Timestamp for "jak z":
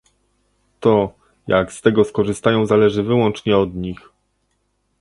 1.47-1.81